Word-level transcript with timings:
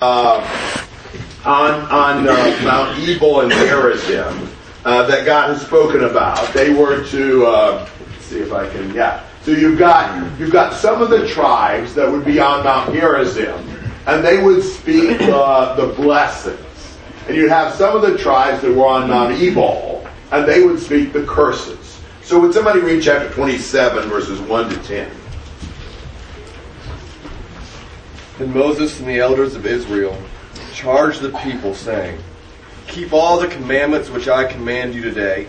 uh, 0.00 0.86
on 1.44 1.72
on 1.90 2.28
uh, 2.28 2.60
Mount 2.62 2.96
Ebal 3.00 3.40
and 3.40 3.50
Gerizim 3.50 4.48
uh, 4.84 5.04
that 5.08 5.26
God 5.26 5.48
has 5.48 5.66
spoken 5.66 6.04
about. 6.04 6.54
They 6.54 6.72
were 6.72 7.04
to 7.06 7.46
uh, 7.46 7.88
see 8.20 8.38
if 8.38 8.52
I 8.52 8.68
can 8.68 8.94
yeah. 8.94 9.24
So 9.42 9.50
you've 9.50 9.76
got 9.76 10.38
you've 10.38 10.52
got 10.52 10.74
some 10.74 11.02
of 11.02 11.10
the 11.10 11.26
tribes 11.26 11.94
that 11.94 12.08
would 12.08 12.24
be 12.24 12.38
on 12.38 12.62
Mount 12.62 12.94
Gerizim, 12.94 13.58
and 14.06 14.24
they 14.24 14.40
would 14.40 14.62
speak 14.62 15.20
uh, 15.22 15.74
the 15.74 15.92
blessings. 15.94 16.60
And 17.26 17.36
you'd 17.36 17.50
have 17.50 17.74
some 17.74 17.96
of 17.96 18.02
the 18.02 18.16
tribes 18.16 18.62
that 18.62 18.72
were 18.72 18.86
on 18.86 19.08
Mount 19.08 19.34
Ebal, 19.34 20.06
and 20.30 20.46
they 20.46 20.62
would 20.62 20.78
speak 20.78 21.12
the 21.12 21.24
curses. 21.24 22.00
So 22.22 22.38
would 22.40 22.54
somebody 22.54 22.80
read 22.80 23.02
chapter 23.02 23.30
27, 23.30 24.08
verses 24.08 24.40
1 24.40 24.70
to 24.70 24.76
10? 24.84 25.10
Then 28.38 28.54
Moses 28.54 29.00
and 29.00 29.08
the 29.08 29.18
elders 29.18 29.56
of 29.56 29.66
Israel 29.66 30.16
charged 30.72 31.22
the 31.22 31.36
people, 31.40 31.74
saying, 31.74 32.20
Keep 32.86 33.12
all 33.12 33.40
the 33.40 33.48
commandments 33.48 34.10
which 34.10 34.28
I 34.28 34.44
command 34.44 34.94
you 34.94 35.02
today. 35.02 35.48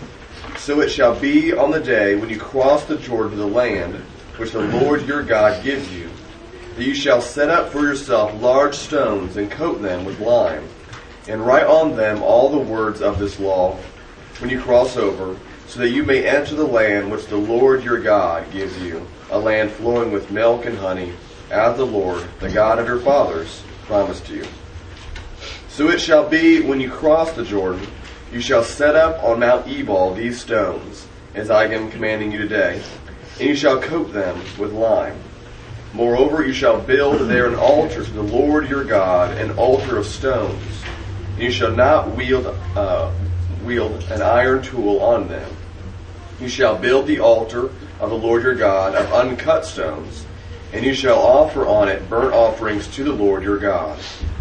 So 0.58 0.80
it 0.80 0.88
shall 0.88 1.14
be 1.14 1.52
on 1.52 1.70
the 1.70 1.78
day 1.78 2.16
when 2.16 2.28
you 2.28 2.38
cross 2.38 2.84
the 2.86 2.96
Jordan 2.96 3.30
to 3.30 3.36
the 3.36 3.46
land 3.46 3.94
which 4.38 4.50
the 4.50 4.60
Lord 4.60 5.06
your 5.06 5.22
God 5.22 5.62
gives 5.62 5.92
you, 5.94 6.10
that 6.74 6.84
you 6.84 6.94
shall 6.94 7.20
set 7.20 7.48
up 7.48 7.70
for 7.70 7.82
yourself 7.82 8.42
large 8.42 8.74
stones 8.74 9.36
and 9.36 9.48
coat 9.48 9.80
them 9.80 10.04
with 10.04 10.18
lime, 10.18 10.66
and 11.28 11.46
write 11.46 11.66
on 11.66 11.94
them 11.94 12.24
all 12.24 12.48
the 12.48 12.58
words 12.58 13.00
of 13.00 13.20
this 13.20 13.38
law 13.38 13.78
when 14.40 14.50
you 14.50 14.60
cross 14.60 14.96
over, 14.96 15.38
so 15.68 15.78
that 15.78 15.90
you 15.90 16.02
may 16.02 16.26
enter 16.26 16.56
the 16.56 16.66
land 16.66 17.08
which 17.08 17.26
the 17.26 17.36
Lord 17.36 17.84
your 17.84 18.00
God 18.00 18.50
gives 18.50 18.76
you, 18.82 19.06
a 19.30 19.38
land 19.38 19.70
flowing 19.70 20.10
with 20.10 20.32
milk 20.32 20.66
and 20.66 20.76
honey 20.76 21.12
as 21.50 21.76
the 21.76 21.86
Lord, 21.86 22.26
the 22.38 22.50
God 22.50 22.78
of 22.78 22.86
your 22.86 23.00
fathers, 23.00 23.62
promised 23.86 24.26
to 24.26 24.36
you. 24.36 24.46
So 25.68 25.88
it 25.88 26.00
shall 26.00 26.28
be 26.28 26.60
when 26.60 26.80
you 26.80 26.90
cross 26.90 27.32
the 27.32 27.44
Jordan, 27.44 27.86
you 28.32 28.40
shall 28.40 28.62
set 28.62 28.94
up 28.94 29.22
on 29.24 29.40
Mount 29.40 29.66
Ebal 29.66 30.14
these 30.14 30.40
stones, 30.40 31.06
as 31.34 31.50
I 31.50 31.66
am 31.66 31.90
commanding 31.90 32.30
you 32.30 32.38
today, 32.38 32.82
and 33.38 33.48
you 33.48 33.56
shall 33.56 33.80
coat 33.80 34.12
them 34.12 34.38
with 34.58 34.72
lime. 34.72 35.18
Moreover, 35.92 36.46
you 36.46 36.52
shall 36.52 36.80
build 36.80 37.28
there 37.28 37.48
an 37.48 37.56
altar 37.56 38.04
to 38.04 38.10
the 38.10 38.22
Lord 38.22 38.68
your 38.68 38.84
God, 38.84 39.36
an 39.38 39.50
altar 39.58 39.98
of 39.98 40.06
stones. 40.06 40.62
And 41.34 41.42
you 41.42 41.50
shall 41.50 41.74
not 41.74 42.14
wield, 42.14 42.46
uh, 42.76 43.10
wield 43.64 44.04
an 44.04 44.22
iron 44.22 44.62
tool 44.62 45.00
on 45.00 45.26
them. 45.26 45.50
You 46.40 46.48
shall 46.48 46.78
build 46.78 47.08
the 47.08 47.18
altar 47.18 47.70
of 47.98 48.10
the 48.10 48.16
Lord 48.16 48.44
your 48.44 48.54
God 48.54 48.94
of 48.94 49.12
uncut 49.12 49.64
stones 49.64 50.26
and 50.72 50.84
you 50.84 50.94
shall 50.94 51.18
offer 51.18 51.66
on 51.66 51.88
it 51.88 52.08
burnt 52.08 52.32
offerings 52.32 52.86
to 52.94 53.04
the 53.04 53.12
Lord 53.12 53.42
your 53.42 53.58
God. 53.58 53.98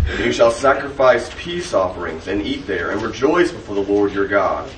And 0.07 0.19
you 0.19 0.31
shall 0.31 0.51
sacrifice 0.51 1.29
peace 1.37 1.73
offerings 1.73 2.27
and 2.27 2.41
eat 2.41 2.65
there 2.67 2.91
and 2.91 3.01
rejoice 3.01 3.51
before 3.51 3.75
the 3.75 3.91
Lord 3.91 4.11
your 4.11 4.27
God. 4.27 4.69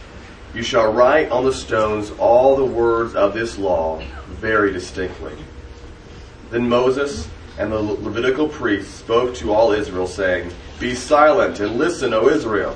You 0.53 0.63
shall 0.63 0.91
write 0.91 1.29
on 1.31 1.45
the 1.45 1.53
stones 1.53 2.11
all 2.19 2.55
the 2.55 2.65
words 2.65 3.15
of 3.15 3.33
this 3.33 3.57
law 3.57 4.03
very 4.27 4.71
distinctly. 4.71 5.35
Then 6.49 6.67
Moses 6.67 7.27
and 7.57 7.71
the 7.71 7.79
Levitical 7.79 8.49
priests 8.49 8.93
spoke 8.93 9.35
to 9.35 9.53
all 9.53 9.71
Israel, 9.71 10.07
saying, 10.07 10.51
Be 10.79 10.95
silent 10.95 11.59
and 11.59 11.77
listen, 11.77 12.13
O 12.13 12.27
Israel. 12.27 12.75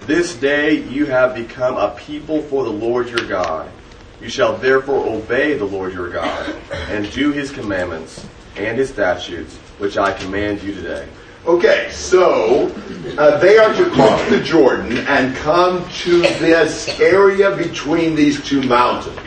This 0.00 0.34
day 0.34 0.82
you 0.82 1.06
have 1.06 1.34
become 1.34 1.76
a 1.76 1.94
people 1.96 2.42
for 2.42 2.64
the 2.64 2.70
Lord 2.70 3.08
your 3.08 3.26
God. 3.26 3.70
You 4.20 4.28
shall 4.28 4.56
therefore 4.56 5.06
obey 5.06 5.58
the 5.58 5.64
Lord 5.64 5.92
your 5.92 6.10
God 6.10 6.54
and 6.88 7.10
do 7.12 7.32
his 7.32 7.50
commandments 7.50 8.26
and 8.56 8.78
his 8.78 8.88
statutes, 8.90 9.56
which 9.78 9.98
I 9.98 10.12
command 10.12 10.62
you 10.62 10.74
today. 10.74 11.08
Okay, 11.46 11.90
so 11.92 12.68
uh, 13.18 13.38
they 13.38 13.58
are 13.58 13.74
to 13.74 13.90
cross 13.90 14.30
the 14.30 14.40
Jordan 14.40 14.96
and 15.06 15.36
come 15.36 15.86
to 15.90 16.22
this 16.22 16.98
area 17.00 17.54
between 17.54 18.14
these 18.14 18.42
two 18.42 18.62
mountains. 18.62 19.18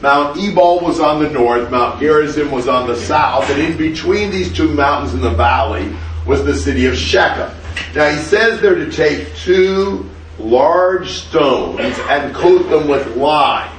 Mount 0.00 0.36
Ebal 0.36 0.80
was 0.80 0.98
on 0.98 1.22
the 1.22 1.30
north, 1.30 1.70
Mount 1.70 2.00
Gerizim 2.00 2.50
was 2.50 2.66
on 2.66 2.88
the 2.88 2.96
south, 2.96 3.48
and 3.50 3.62
in 3.62 3.76
between 3.76 4.32
these 4.32 4.52
two 4.52 4.74
mountains 4.74 5.14
in 5.14 5.20
the 5.20 5.30
valley 5.30 5.94
was 6.26 6.44
the 6.44 6.56
city 6.56 6.86
of 6.86 6.96
Shechem. 6.96 7.56
Now 7.94 8.10
he 8.10 8.18
says 8.18 8.60
they're 8.60 8.74
to 8.74 8.90
take 8.90 9.32
two 9.36 10.10
large 10.40 11.10
stones 11.12 11.96
and 12.08 12.34
coat 12.34 12.68
them 12.70 12.88
with 12.88 13.16
lime. 13.16 13.70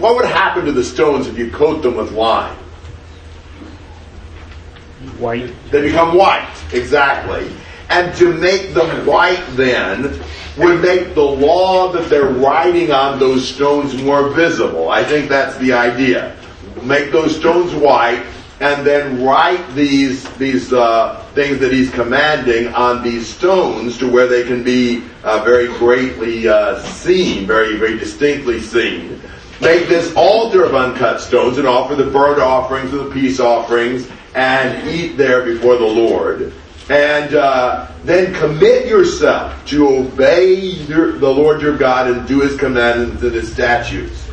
What 0.00 0.16
would 0.16 0.24
happen 0.24 0.64
to 0.64 0.72
the 0.72 0.82
stones 0.82 1.26
if 1.26 1.36
you 1.36 1.50
coat 1.50 1.82
them 1.82 1.96
with 1.96 2.10
lime? 2.12 2.56
White. 5.18 5.52
They 5.70 5.82
become 5.82 6.16
white, 6.16 6.50
exactly. 6.72 7.52
And 7.90 8.16
to 8.16 8.32
make 8.32 8.72
them 8.72 9.04
white 9.04 9.44
then 9.50 10.18
would 10.56 10.80
make 10.80 11.14
the 11.14 11.22
law 11.22 11.92
that 11.92 12.08
they're 12.08 12.30
writing 12.30 12.92
on 12.92 13.18
those 13.18 13.46
stones 13.46 13.94
more 14.02 14.30
visible. 14.30 14.88
I 14.88 15.04
think 15.04 15.28
that's 15.28 15.58
the 15.58 15.74
idea. 15.74 16.34
Make 16.82 17.12
those 17.12 17.36
stones 17.36 17.74
white 17.74 18.24
and 18.60 18.86
then 18.86 19.22
write 19.22 19.74
these 19.74 20.24
these 20.36 20.72
uh, 20.72 21.22
things 21.34 21.58
that 21.58 21.72
he's 21.72 21.90
commanding 21.90 22.68
on 22.68 23.02
these 23.02 23.26
stones 23.26 23.98
to 23.98 24.10
where 24.10 24.26
they 24.26 24.44
can 24.44 24.62
be 24.62 25.02
uh, 25.24 25.42
very 25.44 25.66
greatly 25.78 26.48
uh, 26.48 26.80
seen, 26.84 27.46
very 27.46 27.76
very 27.76 27.98
distinctly 27.98 28.60
seen 28.60 29.19
make 29.60 29.88
this 29.88 30.14
altar 30.14 30.64
of 30.64 30.74
uncut 30.74 31.20
stones 31.20 31.58
and 31.58 31.66
offer 31.66 31.94
the 31.94 32.10
burnt 32.10 32.40
offerings 32.40 32.92
and 32.92 33.00
the 33.00 33.10
peace 33.10 33.40
offerings 33.40 34.08
and 34.34 34.88
eat 34.88 35.16
there 35.16 35.44
before 35.44 35.76
the 35.76 35.86
Lord. 35.86 36.52
And 36.88 37.34
uh, 37.34 37.88
then 38.04 38.34
commit 38.34 38.86
yourself 38.86 39.64
to 39.66 39.88
obey 39.88 40.54
your, 40.54 41.12
the 41.12 41.30
Lord 41.30 41.62
your 41.62 41.76
God 41.76 42.10
and 42.10 42.26
do 42.26 42.40
his 42.40 42.56
commandments 42.56 43.22
and 43.22 43.32
his 43.32 43.52
statutes. 43.52 44.26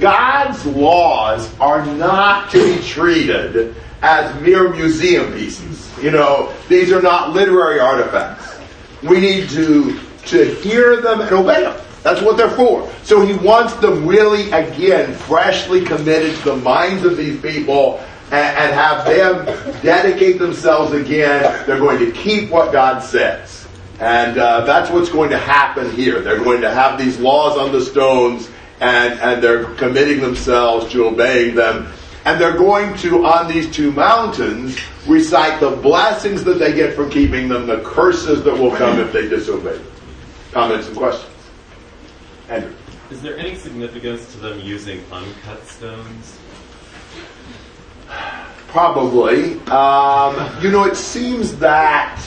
God's 0.00 0.66
laws 0.66 1.48
are 1.60 1.86
not 1.86 2.50
to 2.50 2.76
be 2.76 2.82
treated 2.82 3.74
as 4.02 4.38
mere 4.42 4.68
museum 4.70 5.32
pieces. 5.32 5.90
You 6.02 6.10
know, 6.10 6.52
these 6.68 6.92
are 6.92 7.00
not 7.00 7.32
literary 7.32 7.80
artifacts. 7.80 8.58
We 9.02 9.20
need 9.20 9.48
to, 9.50 9.98
to 10.26 10.54
hear 10.56 11.00
them 11.00 11.20
and 11.20 11.32
obey 11.32 11.62
them. 11.62 11.80
That's 12.04 12.20
what 12.20 12.36
they're 12.36 12.50
for. 12.50 12.88
So 13.02 13.24
he 13.24 13.32
wants 13.32 13.72
them 13.76 14.06
really, 14.06 14.50
again, 14.52 15.14
freshly 15.14 15.82
committed 15.86 16.36
to 16.36 16.50
the 16.50 16.56
minds 16.56 17.02
of 17.02 17.16
these 17.16 17.40
people 17.40 17.98
and, 18.26 18.34
and 18.58 18.74
have 18.74 19.06
them 19.06 19.46
dedicate 19.82 20.38
themselves 20.38 20.92
again. 20.92 21.42
They're 21.66 21.78
going 21.78 21.98
to 22.00 22.12
keep 22.12 22.50
what 22.50 22.72
God 22.72 23.00
says. 23.00 23.66
And 24.00 24.36
uh, 24.36 24.66
that's 24.66 24.90
what's 24.90 25.08
going 25.08 25.30
to 25.30 25.38
happen 25.38 25.90
here. 25.92 26.20
They're 26.20 26.44
going 26.44 26.60
to 26.60 26.70
have 26.70 26.98
these 26.98 27.18
laws 27.18 27.56
on 27.56 27.72
the 27.72 27.80
stones 27.80 28.50
and, 28.80 29.18
and 29.20 29.42
they're 29.42 29.64
committing 29.76 30.20
themselves 30.20 30.92
to 30.92 31.06
obeying 31.06 31.54
them. 31.54 31.90
And 32.26 32.38
they're 32.38 32.58
going 32.58 32.98
to, 32.98 33.24
on 33.24 33.48
these 33.50 33.74
two 33.74 33.92
mountains, 33.92 34.78
recite 35.06 35.58
the 35.58 35.70
blessings 35.70 36.44
that 36.44 36.58
they 36.58 36.74
get 36.74 36.94
from 36.94 37.08
keeping 37.08 37.48
them, 37.48 37.66
the 37.66 37.80
curses 37.80 38.44
that 38.44 38.52
will 38.52 38.76
come 38.76 38.98
if 38.98 39.10
they 39.10 39.26
disobey. 39.26 39.80
Comments 40.52 40.86
and 40.86 40.96
questions? 40.96 41.33
Andrew. 42.48 42.74
Is 43.10 43.22
there 43.22 43.38
any 43.38 43.54
significance 43.54 44.32
to 44.32 44.38
them 44.38 44.60
using 44.60 45.02
uncut 45.12 45.66
stones? 45.66 46.38
Probably. 48.68 49.60
Um, 49.66 50.62
you 50.62 50.70
know, 50.70 50.84
it 50.84 50.96
seems 50.96 51.56
that 51.58 52.20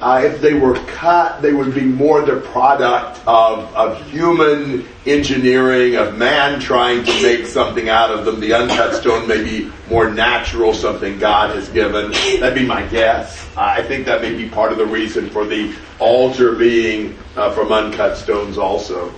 uh, 0.00 0.22
if 0.24 0.40
they 0.40 0.54
were 0.54 0.74
cut, 0.86 1.40
they 1.40 1.52
would 1.52 1.74
be 1.74 1.82
more 1.82 2.22
the 2.22 2.40
product 2.40 3.20
of, 3.26 3.74
of 3.74 4.02
human 4.10 4.86
engineering, 5.06 5.96
of 5.96 6.16
man 6.16 6.60
trying 6.60 7.04
to 7.04 7.22
make 7.22 7.46
something 7.46 7.88
out 7.88 8.10
of 8.10 8.24
them. 8.24 8.40
The 8.40 8.52
uncut 8.52 8.94
stone 8.94 9.28
may 9.28 9.42
be 9.42 9.70
more 9.88 10.10
natural, 10.10 10.74
something 10.74 11.18
God 11.18 11.54
has 11.54 11.68
given. 11.68 12.12
That'd 12.12 12.54
be 12.58 12.66
my 12.66 12.86
guess. 12.86 13.46
Uh, 13.56 13.60
I 13.60 13.82
think 13.82 14.06
that 14.06 14.20
may 14.20 14.34
be 14.34 14.48
part 14.48 14.72
of 14.72 14.78
the 14.78 14.86
reason 14.86 15.30
for 15.30 15.44
the 15.46 15.74
altar 15.98 16.54
being 16.54 17.16
uh, 17.36 17.52
from 17.52 17.72
uncut 17.72 18.16
stones 18.16 18.58
also. 18.58 19.12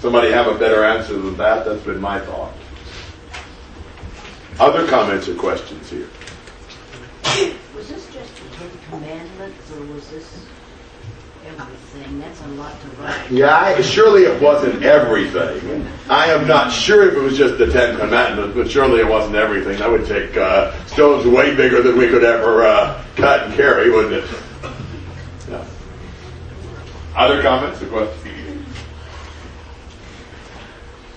Somebody 0.00 0.30
have 0.30 0.46
a 0.46 0.58
better 0.58 0.84
answer 0.84 1.14
than 1.14 1.36
that? 1.38 1.64
That's 1.64 1.82
been 1.82 2.00
my 2.00 2.20
thought. 2.20 2.52
Other 4.58 4.86
comments 4.86 5.28
or 5.28 5.34
questions 5.34 5.90
here? 5.90 6.08
Was 7.74 7.88
this 7.88 8.06
just 8.12 8.34
the 8.36 8.48
Ten 8.56 8.70
Commandments, 8.88 9.72
or 9.72 9.84
was 9.92 10.08
this 10.10 10.46
everything? 11.46 12.20
That's 12.20 12.40
a 12.40 12.46
lot 12.48 12.72
to 12.80 12.88
write. 13.02 13.30
Yeah, 13.30 13.54
I, 13.54 13.80
surely 13.82 14.22
it 14.22 14.40
wasn't 14.40 14.82
everything. 14.82 15.86
I 16.08 16.26
am 16.28 16.46
not 16.46 16.72
sure 16.72 17.08
if 17.08 17.14
it 17.14 17.20
was 17.20 17.36
just 17.36 17.58
the 17.58 17.70
Ten 17.70 17.98
Commandments, 17.98 18.54
but 18.56 18.70
surely 18.70 19.00
it 19.00 19.08
wasn't 19.08 19.36
everything. 19.36 19.78
That 19.78 19.90
would 19.90 20.06
take 20.06 20.36
uh, 20.36 20.72
stones 20.86 21.26
way 21.26 21.54
bigger 21.54 21.82
than 21.82 21.98
we 21.98 22.08
could 22.08 22.24
ever 22.24 22.64
uh, 22.64 23.04
cut 23.16 23.44
and 23.44 23.54
carry, 23.54 23.90
wouldn't 23.90 24.24
it? 24.24 24.30
Yeah. 25.50 25.64
Other 27.14 27.42
comments 27.42 27.82
or 27.82 27.86
questions? 27.88 28.25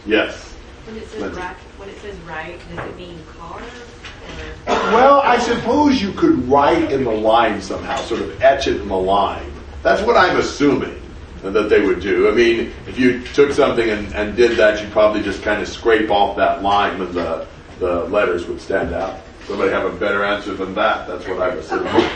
Yes. 0.10 0.54
When 0.86 0.98
it 0.98 1.08
says 1.10 1.34
write, 1.36 1.56
when 1.78 1.88
it 1.88 2.00
says 2.00 2.18
write, 2.22 2.60
does 2.76 2.90
it 2.90 2.98
mean 2.98 3.20
carve 3.38 4.64
Well, 4.66 5.22
I 5.22 5.38
suppose 5.38 6.02
you 6.02 6.12
could 6.14 6.50
write 6.50 6.92
in 6.92 7.04
the 7.04 7.12
line 7.12 7.62
somehow, 7.62 7.98
sort 7.98 8.22
of 8.22 8.42
etch 8.42 8.66
it 8.66 8.82
in 8.82 8.88
the 8.88 8.98
line. 8.98 9.52
That's 9.84 10.02
what 10.02 10.18
I'm 10.18 10.38
assuming 10.38 11.00
that 11.44 11.70
they 11.70 11.86
would 11.86 12.02
do. 12.02 12.28
I 12.28 12.32
mean, 12.32 12.74
if 12.88 12.98
you 12.98 13.24
took 13.24 13.52
something 13.52 13.88
and, 13.88 14.12
and 14.16 14.36
did 14.36 14.58
that, 14.58 14.82
you'd 14.82 14.92
probably 14.92 15.22
just 15.22 15.44
kind 15.44 15.62
of 15.62 15.68
scrape 15.68 16.10
off 16.10 16.36
that 16.38 16.64
line 16.64 17.00
and 17.00 17.14
the, 17.14 17.48
the 17.78 18.06
letters 18.06 18.48
would 18.48 18.60
stand 18.60 18.96
out. 18.96 19.20
Somebody 19.46 19.70
have 19.70 19.86
a 19.86 19.96
better 19.96 20.26
answer 20.26 20.56
than 20.56 20.74
that? 20.74 21.08
That's 21.08 21.28
what 21.28 21.40
I'm 21.40 21.60
assuming. 21.60 22.10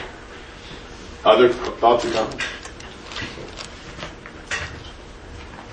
Other 1.24 1.50
thoughts 1.54 2.06
or 2.06 2.12
comments? 2.12 2.46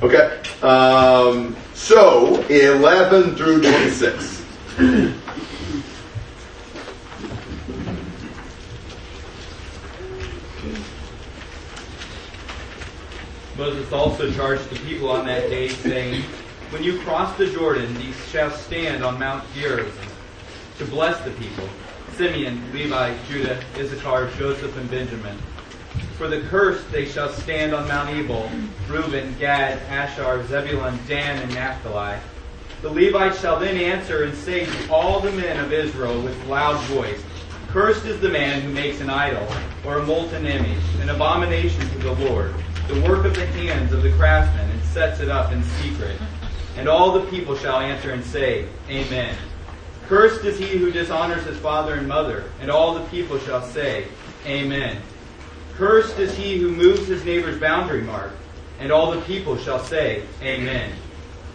Okay. 0.03 0.41
Um, 0.63 1.57
so, 1.81 2.43
11 2.43 3.37
through 3.37 3.63
26. 3.63 4.45
Moses 13.57 13.93
also 13.93 14.31
charged 14.33 14.69
the 14.69 14.79
people 14.81 15.11
on 15.11 15.27
that 15.27 15.49
day, 15.49 15.69
saying, 15.69 16.23
When 16.69 16.85
you 16.85 17.01
cross 17.01 17.37
the 17.39 17.47
Jordan, 17.47 17.99
ye 18.01 18.13
shall 18.31 18.51
stand 18.51 19.03
on 19.03 19.19
Mount 19.19 19.43
Gerizim 19.55 19.93
to 20.79 20.85
bless 20.85 21.19
the 21.25 21.31
people 21.33 21.69
Simeon, 22.15 22.63
Levi, 22.75 23.17
Judah, 23.27 23.59
Issachar, 23.77 24.31
Joseph, 24.37 24.77
and 24.77 24.91
Benjamin. 24.91 25.39
For 26.21 26.29
the 26.29 26.43
curse 26.49 26.85
they 26.93 27.07
shall 27.07 27.31
stand 27.31 27.75
on 27.75 27.89
Mount 27.89 28.11
Ebal, 28.11 28.47
Reuben, 28.91 29.35
Gad, 29.39 29.79
Asher, 29.89 30.47
Zebulun, 30.49 30.99
Dan, 31.09 31.41
and 31.41 31.55
Naphtali. 31.55 32.19
The 32.83 32.91
Levites 32.91 33.41
shall 33.41 33.59
then 33.59 33.79
answer 33.79 34.25
and 34.25 34.37
say 34.37 34.67
to 34.67 34.93
all 34.93 35.21
the 35.21 35.33
men 35.33 35.59
of 35.65 35.73
Israel 35.73 36.21
with 36.21 36.37
loud 36.47 36.79
voice, 36.89 37.23
Cursed 37.69 38.05
is 38.05 38.21
the 38.21 38.29
man 38.29 38.61
who 38.61 38.69
makes 38.69 39.01
an 39.01 39.09
idol, 39.09 39.49
or 39.83 39.97
a 39.97 40.05
molten 40.05 40.45
image, 40.45 40.85
an 41.01 41.09
abomination 41.09 41.89
to 41.89 41.99
the 42.01 42.13
Lord, 42.13 42.53
the 42.87 43.01
work 43.01 43.25
of 43.25 43.35
the 43.35 43.47
hands 43.47 43.95
of 43.95 44.03
the 44.03 44.13
craftsman, 44.13 44.69
and 44.69 44.85
sets 44.85 45.21
it 45.21 45.31
up 45.31 45.53
in 45.53 45.63
secret. 45.81 46.21
And 46.77 46.87
all 46.87 47.13
the 47.13 47.31
people 47.31 47.57
shall 47.57 47.81
answer 47.81 48.11
and 48.11 48.23
say, 48.23 48.69
Amen. 48.91 49.35
Cursed 50.07 50.45
is 50.45 50.59
he 50.59 50.77
who 50.77 50.93
dishonors 50.93 51.47
his 51.47 51.57
father 51.57 51.95
and 51.95 52.07
mother, 52.07 52.45
and 52.61 52.71
all 52.71 52.93
the 52.93 53.07
people 53.07 53.39
shall 53.39 53.63
say, 53.63 54.07
Amen. 54.45 55.01
Cursed 55.81 56.19
is 56.19 56.37
he 56.37 56.59
who 56.59 56.71
moves 56.71 57.07
his 57.07 57.25
neighbor's 57.25 57.59
boundary 57.59 58.03
mark, 58.03 58.33
and 58.81 58.93
all 58.93 59.13
the 59.13 59.23
people 59.23 59.57
shall 59.57 59.79
say, 59.83 60.25
Amen. 60.43 60.93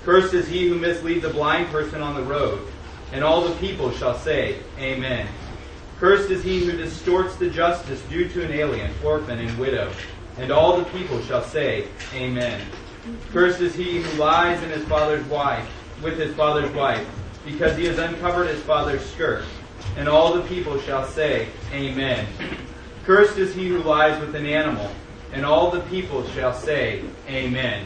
Cursed 0.04 0.34
is 0.34 0.48
he 0.48 0.68
who 0.68 0.80
misleads 0.80 1.24
a 1.26 1.30
blind 1.30 1.68
person 1.68 2.02
on 2.02 2.16
the 2.16 2.24
road, 2.24 2.68
and 3.12 3.24
all 3.24 3.42
the 3.48 3.54
people 3.58 3.92
shall 3.92 4.18
say, 4.18 4.62
Amen. 4.80 5.28
Cursed 6.00 6.32
is 6.32 6.44
he 6.44 6.66
who 6.66 6.76
distorts 6.76 7.36
the 7.36 7.52
justice 7.52 8.02
due 8.10 8.28
to 8.30 8.44
an 8.44 8.52
alien, 8.52 8.90
orphan, 9.04 9.38
and 9.38 9.60
widow, 9.60 9.92
and 10.40 10.52
all 10.52 10.76
the 10.76 10.86
people 10.86 11.22
shall 11.22 11.44
say, 11.44 11.88
Amen. 12.16 12.60
Cursed 13.32 13.62
is 13.62 13.76
he 13.76 14.02
who 14.02 14.18
lies 14.18 14.60
in 14.64 14.72
his 14.72 14.86
father's 14.86 15.24
wife, 15.28 15.70
with 16.02 16.18
his 16.18 16.34
father's 16.34 16.74
wife, 16.74 17.08
because 17.46 17.78
he 17.78 17.86
has 17.86 18.00
uncovered 18.00 18.48
his 18.48 18.64
father's 18.64 19.06
skirt. 19.06 19.46
And 19.98 20.10
all 20.10 20.34
the 20.34 20.42
people 20.48 20.82
shall 20.82 21.06
say, 21.06 21.48
Amen. 21.72 22.26
Cursed 23.06 23.38
is 23.38 23.54
he 23.54 23.68
who 23.68 23.84
lies 23.84 24.20
with 24.20 24.34
an 24.34 24.48
animal, 24.48 24.90
and 25.32 25.46
all 25.46 25.70
the 25.70 25.82
people 25.82 26.28
shall 26.30 26.54
say, 26.54 27.04
Amen. 27.30 27.86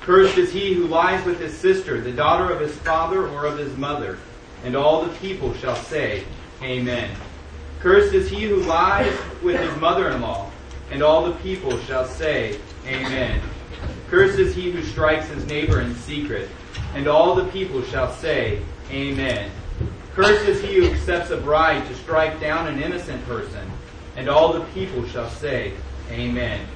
Cursed 0.00 0.36
is 0.36 0.52
he 0.52 0.74
who 0.74 0.88
lies 0.88 1.24
with 1.24 1.38
his 1.38 1.56
sister, 1.56 2.00
the 2.00 2.10
daughter 2.10 2.50
of 2.50 2.58
his 2.58 2.74
father 2.78 3.28
or 3.28 3.46
of 3.46 3.56
his 3.56 3.76
mother, 3.76 4.18
and 4.64 4.74
all 4.74 5.04
the 5.04 5.14
people 5.18 5.54
shall 5.54 5.76
say, 5.76 6.24
Amen. 6.60 7.08
Cursed 7.78 8.14
is 8.14 8.28
he 8.28 8.48
who 8.48 8.56
lies 8.62 9.16
with 9.44 9.60
his 9.60 9.76
mother 9.80 10.10
in 10.10 10.20
law, 10.20 10.50
and 10.90 11.02
all 11.02 11.24
the 11.24 11.38
people 11.38 11.78
shall 11.82 12.04
say, 12.04 12.58
Amen. 12.84 13.40
Cursed 14.10 14.40
is 14.40 14.56
he 14.56 14.72
who 14.72 14.82
strikes 14.82 15.28
his 15.28 15.46
neighbor 15.46 15.80
in 15.80 15.94
secret, 15.94 16.48
and 16.94 17.06
all 17.06 17.36
the 17.36 17.46
people 17.52 17.80
shall 17.84 18.12
say, 18.14 18.60
Amen. 18.90 19.52
Cursed 20.14 20.48
is 20.48 20.60
he 20.60 20.78
who 20.78 20.90
accepts 20.90 21.30
a 21.30 21.36
bribe 21.36 21.86
to 21.86 21.94
strike 21.94 22.40
down 22.40 22.66
an 22.66 22.82
innocent 22.82 23.24
person, 23.24 23.70
and 24.18 24.28
all 24.28 24.52
the 24.52 24.64
people 24.74 25.06
shall 25.06 25.30
say, 25.30 25.72
Amen. 26.10 26.66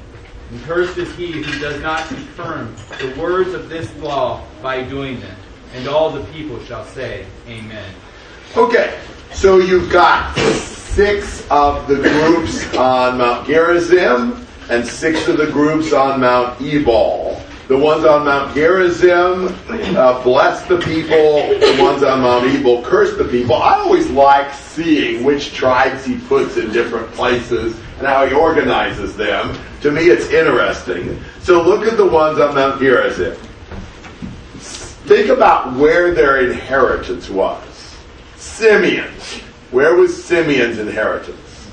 And 0.51 0.63
cursed 0.63 0.97
is 0.97 1.13
he 1.17 1.33
who 1.33 1.59
does 1.59 1.83
not 1.83 2.07
confirm 2.07 2.73
the 3.01 3.13
words 3.21 3.53
of 3.53 3.69
this 3.69 3.93
law 3.97 4.45
by 4.63 4.85
doing 4.85 5.19
them, 5.19 5.37
and 5.75 5.89
all 5.89 6.11
the 6.11 6.25
people 6.27 6.63
shall 6.65 6.85
say, 6.85 7.27
Amen. 7.49 7.93
Okay, 8.57 8.97
so 9.33 9.59
you've 9.59 9.91
got 9.91 10.37
six 10.37 11.45
of 11.51 11.89
the 11.89 11.97
groups 11.97 12.73
on 12.77 13.19
Mount 13.19 13.49
Gerizim 13.49 14.47
and 14.71 14.87
six 14.87 15.27
of 15.27 15.37
the 15.37 15.51
groups 15.51 15.93
on 15.93 16.21
Mount 16.21 16.61
Ebal. 16.61 17.22
The 17.69 17.79
ones 17.79 18.05
on 18.05 18.25
Mount 18.25 18.55
Gerizim 18.55 19.57
uh, 19.97 20.23
bless 20.25 20.67
the 20.67 20.79
people. 20.79 21.49
The 21.59 21.79
ones 21.81 22.03
on 22.03 22.21
Mount 22.21 22.45
Ebal 22.47 22.83
curse 22.83 23.17
the 23.17 23.25
people. 23.25 23.55
I 23.55 23.75
always 23.75 24.11
like 24.11 24.53
seeing 24.53 25.23
which 25.23 25.55
tribes 25.55 26.05
he 26.05 26.19
puts 26.19 26.57
in 26.57 26.73
different 26.73 27.11
places 27.13 27.77
and 27.99 28.07
how 28.07 28.27
he 28.27 28.35
organizes 28.35 29.17
them. 29.17 29.57
To 29.83 29.93
me, 29.93 30.09
it's 30.09 30.29
interesting. 30.31 31.23
So 31.41 31.63
look 31.63 31.87
at 31.87 31.97
the 31.97 32.07
ones 32.07 32.41
on 32.41 32.57
Mount 32.57 32.81
Gerizim. 32.81 33.37
Think 35.07 35.29
about 35.29 35.77
where 35.77 36.13
their 36.13 36.51
inheritance 36.51 37.31
was. 37.31 37.97
Simeon. 38.37 39.13
Where 39.71 39.95
was 39.95 40.25
Simeon's 40.25 40.79
inheritance? 40.79 41.69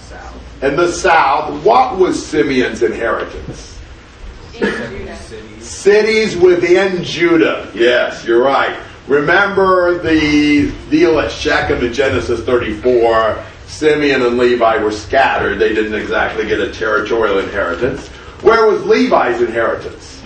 South. 0.00 0.62
In 0.62 0.76
the 0.76 0.92
south, 0.92 1.64
what 1.64 1.96
was 1.98 2.24
Simeon's 2.24 2.82
inheritance? 2.82 3.79
Cities 5.60 6.36
within 6.36 7.02
Judah. 7.02 7.70
Yes, 7.74 8.24
you're 8.24 8.42
right. 8.42 8.78
Remember 9.06 9.98
the 9.98 10.72
deal 10.90 11.18
at 11.18 11.32
Shechem 11.32 11.84
in 11.84 11.92
Genesis 11.92 12.40
34. 12.44 13.44
Simeon 13.66 14.22
and 14.22 14.36
Levi 14.36 14.78
were 14.78 14.92
scattered. 14.92 15.58
They 15.58 15.74
didn't 15.74 15.94
exactly 15.94 16.46
get 16.46 16.60
a 16.60 16.72
territorial 16.72 17.38
inheritance. 17.38 18.08
Where 18.42 18.66
was 18.66 18.84
Levi's 18.84 19.40
inheritance? 19.40 20.22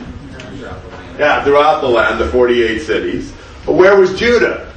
Yeah, 1.19 1.45
throughout 1.45 1.81
the 1.81 1.89
land, 1.89 2.21
the 2.21 2.29
48 2.29 2.81
cities. 2.81 3.33
But 3.65 3.75
where 3.75 3.99
was 3.99 4.19
Judah? 4.19 4.73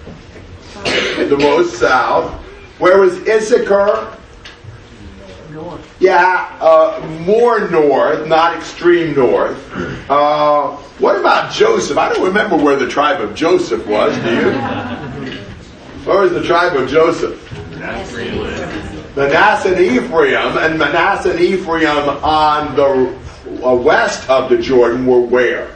the 0.83 1.37
most 1.37 1.79
south. 1.79 2.33
Where 2.79 2.99
was 2.99 3.27
Issachar? 3.27 4.16
North. 5.51 5.95
Yeah, 5.99 6.57
uh, 6.59 7.05
more 7.25 7.69
north, 7.69 8.27
not 8.27 8.55
extreme 8.57 9.15
north. 9.15 9.57
Uh, 10.09 10.75
what 10.99 11.19
about 11.19 11.51
Joseph? 11.51 11.97
I 11.97 12.13
don't 12.13 12.25
remember 12.25 12.57
where 12.57 12.75
the 12.75 12.87
tribe 12.87 13.21
of 13.21 13.35
Joseph 13.35 13.85
was. 13.87 14.15
Do 14.17 14.35
you? 14.35 14.51
Where 16.05 16.21
was 16.21 16.31
the 16.31 16.43
tribe 16.43 16.75
of 16.75 16.89
Joseph? 16.89 17.43
Manasseh 19.15 19.73
and 19.73 19.79
Ephraim, 19.79 20.57
and 20.57 20.79
Manasseh 20.79 21.31
and 21.31 21.39
Ephraim 21.39 22.09
on 22.23 22.75
the 22.75 23.65
uh, 23.65 23.75
west 23.75 24.29
of 24.29 24.49
the 24.49 24.57
Jordan 24.57 25.05
were 25.05 25.21
where? 25.21 25.73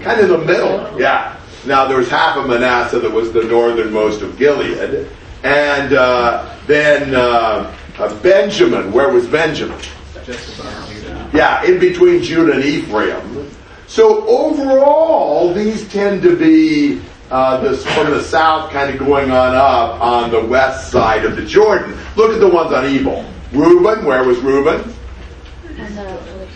Kind 0.00 0.20
of 0.20 0.28
the 0.28 0.38
middle, 0.38 0.98
yeah. 0.98 1.36
Now 1.66 1.86
there 1.86 1.98
was 1.98 2.08
half 2.08 2.36
of 2.36 2.48
Manasseh 2.48 3.00
that 3.00 3.12
was 3.12 3.32
the 3.32 3.42
northernmost 3.42 4.22
of 4.22 4.38
Gilead, 4.38 5.08
and 5.46 5.92
uh, 5.92 6.56
then 6.66 7.14
uh, 7.14 7.72
uh, 7.98 8.20
Benjamin. 8.20 8.90
Where 8.92 9.10
was 9.10 9.26
Benjamin? 9.28 9.78
Yeah, 11.32 11.64
in 11.64 11.78
between 11.78 12.22
Judah 12.22 12.54
and 12.54 12.64
Ephraim. 12.64 13.50
So 13.86 14.26
overall, 14.26 15.54
these 15.54 15.88
tend 15.88 16.22
to 16.22 16.36
be 16.36 17.00
uh, 17.30 17.60
this, 17.60 17.84
from 17.94 18.10
the 18.10 18.22
south, 18.22 18.72
kind 18.72 18.90
of 18.90 18.98
going 18.98 19.30
on 19.30 19.54
up 19.54 20.00
on 20.00 20.30
the 20.30 20.44
west 20.44 20.90
side 20.90 21.24
of 21.24 21.36
the 21.36 21.44
Jordan. 21.44 21.96
Look 22.16 22.32
at 22.32 22.40
the 22.40 22.48
ones 22.48 22.72
on 22.72 22.84
Ebal. 22.84 23.24
Reuben, 23.52 24.04
where 24.04 24.24
was 24.24 24.38
Reuben? 24.38 24.92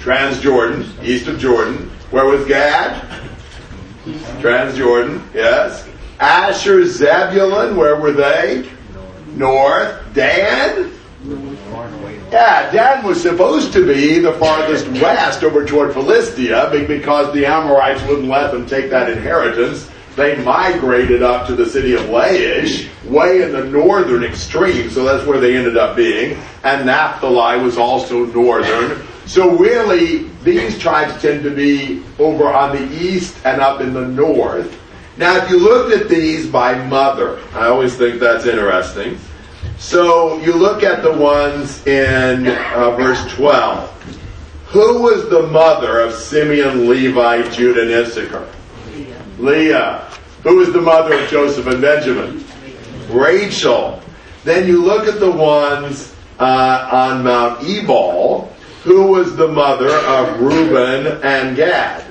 Transjordan, 0.01 1.05
east 1.05 1.29
of 1.29 1.39
Jordan. 1.39 1.91
Where 2.11 2.25
was 2.25 2.45
Gad? 2.47 3.07
Transjordan, 4.41 5.23
yes. 5.33 5.87
Asher, 6.19 6.85
Zebulun, 6.87 7.77
where 7.77 7.97
were 7.97 8.13
they? 8.13 8.69
North. 9.37 10.03
Dan? 10.15 10.93
Yeah, 12.33 12.71
Dan 12.71 13.05
was 13.05 13.21
supposed 13.21 13.73
to 13.73 13.87
be 13.87 14.21
the 14.21 14.33
farthest 14.35 14.89
west 15.03 15.43
over 15.43 15.65
toward 15.65 15.93
Philistia 15.93 16.71
because 16.71 17.33
the 17.35 17.45
Amorites 17.45 18.03
wouldn't 18.07 18.29
let 18.29 18.53
them 18.53 18.67
take 18.67 18.91
that 18.91 19.11
inheritance. 19.11 19.91
They 20.17 20.37
migrated 20.43 21.23
up 21.23 21.47
to 21.47 21.55
the 21.55 21.67
city 21.67 21.95
of 21.95 22.03
Laish, 22.03 22.89
way 23.05 23.43
in 23.43 23.53
the 23.53 23.65
northern 23.65 24.25
extreme, 24.25 24.91
so 24.91 25.05
that's 25.05 25.27
where 25.27 25.41
they 25.41 25.57
ended 25.57 25.77
up 25.77 25.97
being. 25.97 26.39
And 26.65 26.87
Naphtali 26.87 27.63
was 27.63 27.79
also 27.79 28.27
northern. 28.27 29.03
So 29.27 29.57
really, 29.57 30.29
these 30.43 30.79
tribes 30.79 31.21
tend 31.23 31.45
to 31.45 31.51
be 31.51 32.03
over 32.19 32.49
on 32.49 32.77
the 32.77 33.03
east 33.03 33.37
and 33.45 33.61
up 33.61 33.81
in 33.81 33.93
the 33.93 34.07
north. 34.07 34.77
Now, 35.17 35.37
if 35.37 35.51
you 35.51 35.59
looked 35.59 35.95
at 35.95 36.09
these 36.09 36.47
by 36.47 36.83
mother, 36.87 37.41
I 37.53 37.67
always 37.67 37.97
think 37.97 38.21
that's 38.21 38.47
interesting. 38.47 39.19
So 39.79 40.39
you 40.39 40.55
look 40.55 40.83
at 40.83 41.03
the 41.03 41.13
ones 41.13 41.87
in 41.87 42.47
uh, 42.47 42.97
verse 42.97 43.33
12. 43.35 43.89
Who 44.69 45.03
was 45.03 45.29
the 45.29 45.49
mother 45.49 46.01
of 46.01 46.15
Simeon, 46.15 46.89
Levi, 46.89 47.49
Judah, 47.51 47.83
and 47.83 48.07
Issachar? 48.07 48.49
Leah. 48.93 49.25
Leah. 49.39 50.11
Who 50.45 50.57
was 50.57 50.73
the 50.73 50.81
mother 50.81 51.19
of 51.19 51.29
Joseph 51.29 51.67
and 51.67 51.81
Benjamin? 51.81 52.45
Rachel. 53.11 54.01
Then 54.45 54.69
you 54.69 54.83
look 54.83 55.09
at 55.09 55.19
the 55.19 55.31
ones 55.31 56.15
uh, 56.39 56.89
on 56.93 57.25
Mount 57.25 57.65
Ebal. 57.65 58.53
Who 58.85 59.09
was 59.09 59.37
the 59.37 59.49
mother 59.49 59.91
of 59.91 60.41
Reuben 60.41 61.21
and 61.23 61.57
Gad? 61.57 62.10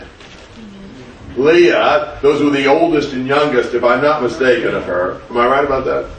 Leah. 1.40 2.20
Those 2.22 2.44
were 2.44 2.50
the 2.50 2.68
oldest 2.68 3.14
and 3.14 3.26
youngest, 3.26 3.74
if 3.74 3.84
I'm 3.84 4.02
not 4.02 4.22
mistaken, 4.22 4.76
of 4.76 4.84
her. 4.86 5.22
Am 5.30 5.38
I 5.38 5.48
right 5.48 5.66
about 5.66 5.86
that? 5.86 6.10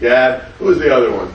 Gad. 0.00 0.42
Who 0.58 0.66
was 0.66 0.78
the 0.78 0.94
other 0.94 1.10
one? 1.10 1.32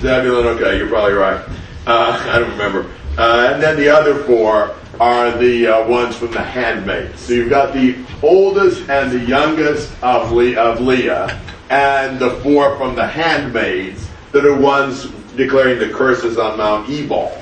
Zebulun, 0.00 0.46
okay, 0.56 0.76
you're 0.76 0.88
probably 0.88 1.12
right. 1.12 1.40
Uh, 1.86 2.28
I 2.30 2.38
don't 2.40 2.50
remember. 2.50 2.90
Uh, 3.16 3.52
and 3.52 3.62
then 3.62 3.76
the 3.76 3.88
other 3.88 4.24
four 4.24 4.74
are 4.98 5.30
the 5.38 5.66
uh, 5.66 5.88
ones 5.88 6.16
from 6.16 6.32
the 6.32 6.42
handmaids. 6.42 7.20
So 7.20 7.34
you've 7.34 7.50
got 7.50 7.72
the 7.72 7.96
oldest 8.22 8.88
and 8.88 9.12
the 9.12 9.20
youngest 9.20 9.92
of, 10.02 10.32
Le- 10.32 10.56
of 10.56 10.80
Leah, 10.80 11.40
and 11.70 12.18
the 12.18 12.30
four 12.40 12.76
from 12.76 12.94
the 12.94 13.06
handmaids 13.06 14.08
that 14.32 14.44
are 14.44 14.56
ones 14.56 15.06
declaring 15.36 15.78
the 15.78 15.90
curses 15.94 16.38
on 16.38 16.58
Mount 16.58 16.90
Ebal. 16.90 17.36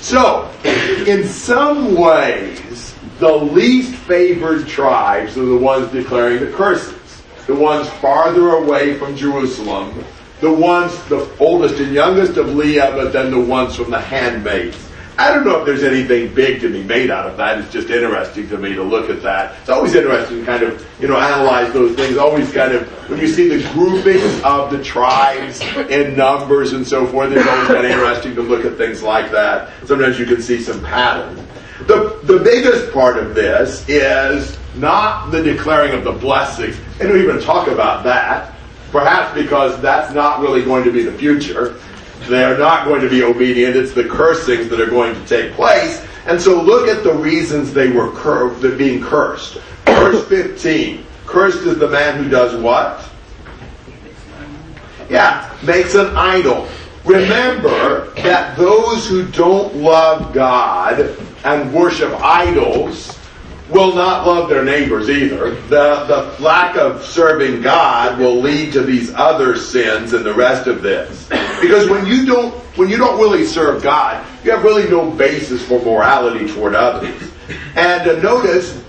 So, 0.00 0.50
in 0.64 1.26
some 1.26 1.94
ways, 1.94 2.87
the 3.18 3.32
least 3.32 3.94
favored 3.94 4.66
tribes 4.68 5.36
are 5.36 5.44
the 5.44 5.56
ones 5.56 5.90
declaring 5.90 6.40
the 6.40 6.52
curses. 6.52 7.22
The 7.46 7.54
ones 7.54 7.88
farther 7.88 8.50
away 8.50 8.98
from 8.98 9.16
Jerusalem, 9.16 10.04
the 10.40 10.52
ones, 10.52 10.92
the 11.04 11.28
oldest 11.40 11.80
and 11.80 11.92
youngest 11.92 12.36
of 12.36 12.54
Leah, 12.54 12.92
but 12.92 13.12
then 13.12 13.30
the 13.30 13.40
ones 13.40 13.74
from 13.74 13.90
the 13.90 14.00
handmaids. 14.00 14.76
I 15.18 15.34
don't 15.34 15.44
know 15.44 15.58
if 15.58 15.66
there's 15.66 15.82
anything 15.82 16.32
big 16.32 16.60
to 16.60 16.70
be 16.70 16.84
made 16.84 17.10
out 17.10 17.26
of 17.26 17.36
that. 17.38 17.58
It's 17.58 17.72
just 17.72 17.90
interesting 17.90 18.48
to 18.50 18.56
me 18.56 18.74
to 18.74 18.84
look 18.84 19.10
at 19.10 19.20
that. 19.22 19.56
It's 19.60 19.68
always 19.68 19.96
interesting 19.96 20.40
to 20.40 20.46
kind 20.46 20.62
of, 20.62 20.86
you 21.00 21.08
know, 21.08 21.16
analyze 21.16 21.72
those 21.72 21.96
things. 21.96 22.16
Always 22.16 22.52
kind 22.52 22.72
of, 22.72 22.86
when 23.10 23.18
you 23.18 23.26
see 23.26 23.48
the 23.48 23.68
groupings 23.72 24.40
of 24.44 24.70
the 24.70 24.80
tribes 24.84 25.60
in 25.90 26.16
numbers 26.16 26.72
and 26.72 26.86
so 26.86 27.04
forth, 27.04 27.32
it's 27.32 27.48
always 27.48 27.66
kind 27.66 27.84
of 27.84 27.90
interesting 27.90 28.36
to 28.36 28.42
look 28.42 28.64
at 28.64 28.76
things 28.76 29.02
like 29.02 29.32
that. 29.32 29.72
Sometimes 29.86 30.20
you 30.20 30.26
can 30.26 30.40
see 30.40 30.60
some 30.60 30.80
patterns. 30.84 31.40
The, 31.88 32.20
the 32.24 32.38
biggest 32.40 32.92
part 32.92 33.16
of 33.16 33.34
this 33.34 33.88
is 33.88 34.58
not 34.76 35.30
the 35.30 35.42
declaring 35.42 35.94
of 35.94 36.04
the 36.04 36.12
blessings. 36.12 36.76
They 36.98 37.06
don't 37.06 37.18
even 37.18 37.40
talk 37.40 37.66
about 37.66 38.04
that. 38.04 38.54
Perhaps 38.92 39.34
because 39.34 39.80
that's 39.80 40.12
not 40.12 40.40
really 40.40 40.62
going 40.62 40.84
to 40.84 40.92
be 40.92 41.02
the 41.02 41.12
future. 41.12 41.80
They 42.28 42.44
are 42.44 42.58
not 42.58 42.84
going 42.84 43.00
to 43.00 43.08
be 43.08 43.22
obedient. 43.22 43.74
It's 43.74 43.92
the 43.92 44.04
cursings 44.04 44.68
that 44.68 44.82
are 44.82 44.90
going 44.90 45.14
to 45.14 45.26
take 45.26 45.54
place. 45.54 46.06
And 46.26 46.38
so 46.38 46.60
look 46.60 46.88
at 46.88 47.02
the 47.04 47.14
reasons 47.14 47.72
they 47.72 47.88
were 47.88 48.12
cur- 48.12 48.50
they're 48.56 48.76
being 48.76 49.02
cursed. 49.02 49.54
Verse 49.86 50.28
15. 50.28 51.06
Cursed 51.24 51.62
is 51.66 51.78
the 51.78 51.88
man 51.88 52.22
who 52.22 52.28
does 52.28 52.54
what? 52.60 53.02
Yeah, 55.08 55.56
makes 55.62 55.94
an 55.94 56.14
idol. 56.14 56.68
Remember 57.06 58.10
that 58.16 58.58
those 58.58 59.08
who 59.08 59.26
don't 59.28 59.74
love 59.76 60.34
God 60.34 61.16
and 61.44 61.72
worship 61.72 62.12
idols 62.20 63.18
will 63.70 63.94
not 63.94 64.26
love 64.26 64.48
their 64.48 64.64
neighbors 64.64 65.10
either. 65.10 65.50
The, 65.68 66.04
the 66.06 66.42
lack 66.42 66.76
of 66.76 67.04
serving 67.04 67.60
God 67.60 68.18
will 68.18 68.40
lead 68.40 68.72
to 68.72 68.82
these 68.82 69.12
other 69.14 69.56
sins 69.56 70.14
and 70.14 70.24
the 70.24 70.34
rest 70.34 70.66
of 70.66 70.82
this. 70.82 71.28
Because 71.60 71.88
when 71.88 72.06
you 72.06 72.24
don't, 72.24 72.54
when 72.76 72.88
you 72.88 72.96
don't 72.96 73.18
really 73.18 73.44
serve 73.44 73.82
God, 73.82 74.24
you 74.44 74.50
have 74.52 74.64
really 74.64 74.88
no 74.88 75.10
basis 75.10 75.62
for 75.66 75.82
morality 75.84 76.48
toward 76.48 76.74
others. 76.74 77.30
And 77.76 78.08
uh, 78.08 78.20
notice, 78.20 78.82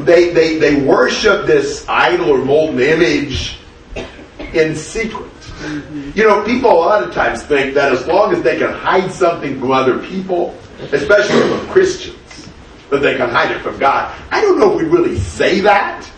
they, 0.00 0.32
they, 0.32 0.58
they 0.58 0.82
worship 0.82 1.46
this 1.46 1.86
idol 1.88 2.30
or 2.30 2.44
molten 2.44 2.80
image 2.80 3.58
in 4.54 4.76
secret. 4.76 5.30
You 6.14 6.26
know, 6.26 6.44
people 6.44 6.70
a 6.70 6.74
lot 6.74 7.02
of 7.02 7.14
times 7.14 7.42
think 7.42 7.74
that 7.74 7.92
as 7.92 8.06
long 8.06 8.34
as 8.34 8.42
they 8.42 8.58
can 8.58 8.72
hide 8.72 9.12
something 9.12 9.60
from 9.60 9.70
other 9.70 9.98
people, 9.98 10.56
especially 10.92 11.40
from 11.40 11.68
Christians, 11.68 12.48
that 12.90 12.98
they 12.98 13.16
can 13.16 13.30
hide 13.30 13.50
it 13.50 13.60
from 13.60 13.78
God. 13.78 14.14
I 14.30 14.40
don't 14.40 14.58
know 14.58 14.72
if 14.72 14.82
we 14.82 14.88
really 14.88 15.18
say 15.18 15.60
that. 15.60 16.08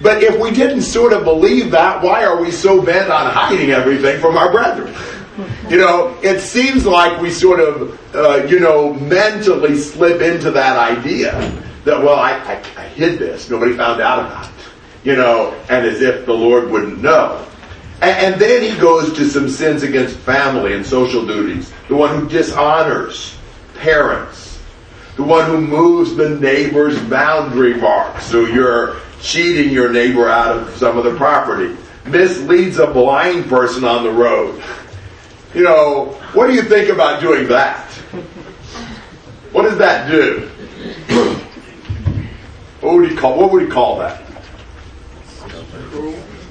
But 0.00 0.22
if 0.22 0.40
we 0.40 0.52
didn't 0.52 0.82
sort 0.82 1.12
of 1.12 1.24
believe 1.24 1.72
that, 1.72 2.02
why 2.02 2.24
are 2.24 2.40
we 2.40 2.52
so 2.52 2.80
bent 2.80 3.10
on 3.10 3.32
hiding 3.32 3.70
everything 3.70 4.20
from 4.20 4.36
our 4.36 4.50
brethren? 4.50 4.94
You 5.68 5.78
know, 5.78 6.16
it 6.22 6.40
seems 6.40 6.86
like 6.86 7.20
we 7.20 7.30
sort 7.30 7.60
of, 7.60 7.98
uh, 8.14 8.44
you 8.46 8.58
know, 8.60 8.94
mentally 8.94 9.76
slip 9.76 10.20
into 10.20 10.50
that 10.52 10.78
idea 10.78 11.32
that, 11.84 12.02
well, 12.02 12.18
I, 12.18 12.32
I, 12.32 12.62
I 12.76 12.88
hid 12.88 13.18
this. 13.18 13.48
Nobody 13.50 13.76
found 13.76 14.00
out 14.00 14.20
about 14.20 14.46
it. 14.46 14.52
You 15.04 15.16
know, 15.16 15.54
and 15.68 15.86
as 15.86 16.00
if 16.00 16.26
the 16.26 16.32
Lord 16.32 16.70
wouldn't 16.70 17.00
know. 17.00 17.44
And, 18.00 18.34
and 18.34 18.40
then 18.40 18.62
he 18.62 18.78
goes 18.80 19.12
to 19.16 19.24
some 19.28 19.48
sins 19.48 19.82
against 19.82 20.16
family 20.16 20.74
and 20.74 20.84
social 20.84 21.24
duties. 21.24 21.72
The 21.88 21.96
one 21.96 22.18
who 22.18 22.28
dishonors 22.28 23.37
parents. 23.78 24.60
The 25.16 25.22
one 25.22 25.46
who 25.46 25.60
moves 25.60 26.14
the 26.14 26.30
neighbor's 26.30 27.00
boundary 27.02 27.74
mark. 27.74 28.20
So 28.20 28.44
you're 28.44 29.00
cheating 29.20 29.72
your 29.72 29.92
neighbor 29.92 30.28
out 30.28 30.56
of 30.56 30.76
some 30.76 30.96
of 30.96 31.04
the 31.04 31.16
property. 31.16 31.76
Misleads 32.06 32.78
a 32.78 32.86
blind 32.86 33.46
person 33.46 33.84
on 33.84 34.04
the 34.04 34.12
road. 34.12 34.62
You 35.54 35.64
know, 35.64 36.10
what 36.34 36.46
do 36.46 36.54
you 36.54 36.62
think 36.62 36.88
about 36.88 37.20
doing 37.20 37.48
that? 37.48 37.90
What 39.52 39.62
does 39.62 39.78
that 39.78 40.10
do? 40.10 40.50
What 42.80 42.94
would 42.94 43.10
he 43.10 43.16
call 43.16 43.36
what 43.36 43.50
would 43.50 43.62
he 43.62 43.68
call 43.68 43.98
that? 43.98 44.22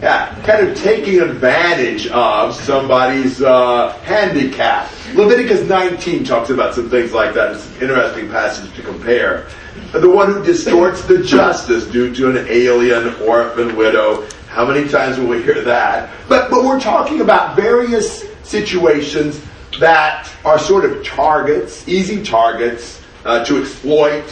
Yeah, 0.02 0.40
kind 0.44 0.68
of 0.68 0.78
taking 0.78 1.22
advantage 1.22 2.06
of 2.10 2.54
somebody's 2.54 3.42
uh, 3.42 3.94
handicap. 4.04 4.92
Leviticus 5.16 5.68
19 5.68 6.24
talks 6.24 6.52
about 6.52 6.76
some 6.76 6.88
things 6.88 7.14
like 7.14 7.34
that. 7.34 7.56
It's 7.56 7.66
an 7.78 7.82
interesting 7.82 8.30
passage 8.30 8.76
to 8.76 8.84
compare. 8.84 9.48
The 9.94 10.08
one 10.08 10.32
who 10.32 10.44
distorts 10.44 11.04
the 11.06 11.24
justice 11.24 11.88
due 11.88 12.14
to 12.14 12.30
an 12.30 12.46
alien, 12.48 13.16
orphan, 13.24 13.76
widow. 13.76 14.28
How 14.50 14.68
many 14.68 14.88
times 14.88 15.18
will 15.18 15.28
we 15.28 15.42
hear 15.42 15.64
that? 15.64 16.12
But 16.30 16.52
but 16.52 16.64
we're 16.64 16.80
talking 16.80 17.22
about 17.22 17.56
various 17.56 18.24
situations 18.44 19.42
that 19.80 20.32
are 20.46 20.60
sort 20.60 20.86
of 20.86 21.04
targets, 21.04 21.88
easy 21.88 22.24
targets 22.24 23.02
uh, 23.26 23.44
to 23.46 23.60
exploit. 23.60 24.26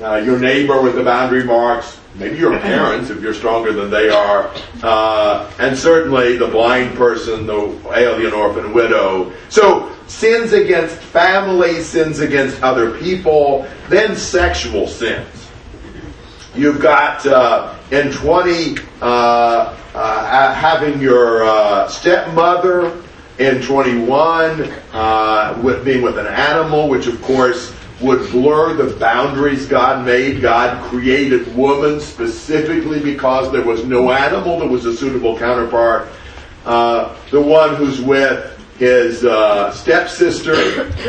Uh, 0.00 0.16
your 0.16 0.38
neighbor 0.38 0.80
with 0.80 0.94
the 0.94 1.04
boundary 1.04 1.44
marks, 1.44 1.99
maybe 2.20 2.36
your 2.36 2.56
parents 2.60 3.10
if 3.10 3.20
you're 3.20 3.34
stronger 3.34 3.72
than 3.72 3.90
they 3.90 4.10
are, 4.10 4.52
uh, 4.82 5.50
and 5.58 5.76
certainly 5.76 6.36
the 6.36 6.46
blind 6.46 6.94
person, 6.96 7.46
the 7.46 7.80
alien, 7.94 8.32
orphan, 8.32 8.72
widow. 8.72 9.32
So 9.48 9.90
sins 10.06 10.52
against 10.52 10.96
family, 10.96 11.80
sins 11.80 12.20
against 12.20 12.62
other 12.62 12.96
people, 12.98 13.66
then 13.88 14.14
sexual 14.14 14.86
sins. 14.86 15.48
You've 16.54 16.80
got 16.80 17.26
uh, 17.26 17.74
in 17.90 18.12
20 18.12 18.76
uh, 19.00 19.76
uh, 19.94 20.54
having 20.54 21.00
your 21.00 21.44
uh, 21.44 21.88
stepmother, 21.88 23.02
in 23.40 23.62
21 23.62 24.70
uh, 24.92 25.58
with 25.62 25.82
being 25.82 26.02
with 26.02 26.18
an 26.18 26.26
animal, 26.26 26.90
which 26.90 27.06
of 27.06 27.20
course 27.22 27.74
would 28.00 28.30
blur 28.30 28.74
the 28.74 28.96
boundaries 28.96 29.66
God 29.66 30.04
made. 30.06 30.40
God 30.40 30.82
created 30.84 31.54
woman 31.54 32.00
specifically 32.00 33.00
because 33.00 33.52
there 33.52 33.64
was 33.64 33.84
no 33.84 34.10
animal 34.10 34.58
that 34.60 34.68
was 34.68 34.86
a 34.86 34.96
suitable 34.96 35.38
counterpart. 35.38 36.08
Uh, 36.64 37.16
the 37.30 37.40
one 37.40 37.76
who's 37.76 38.00
with 38.00 38.56
his 38.78 39.24
uh, 39.24 39.70
stepsister, 39.72 40.54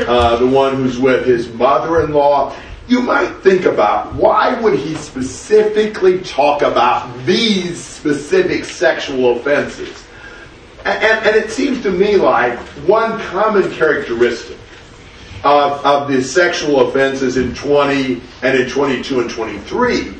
uh, 0.07 0.35
the 0.35 0.47
one 0.47 0.75
who's 0.75 0.99
with 0.99 1.25
his 1.25 1.51
mother-in-law. 1.53 2.55
You 2.87 3.01
might 3.01 3.31
think 3.41 3.63
about 3.63 4.13
why 4.15 4.59
would 4.59 4.77
he 4.77 4.95
specifically 4.95 6.19
talk 6.19 6.61
about 6.61 7.25
these 7.25 7.81
specific 7.81 8.65
sexual 8.65 9.37
offenses? 9.37 10.03
And, 10.83 11.01
and, 11.01 11.25
and 11.27 11.35
it 11.37 11.51
seems 11.51 11.81
to 11.83 11.91
me 11.91 12.17
like 12.17 12.59
one 12.87 13.17
common 13.21 13.71
characteristic 13.71 14.57
of, 15.43 15.85
of 15.85 16.07
the 16.07 16.21
sexual 16.21 16.87
offenses 16.89 17.37
in 17.37 17.53
20 17.55 18.21
and 18.43 18.57
in 18.57 18.69
22 18.69 19.21
and 19.21 19.29
23 19.29 20.13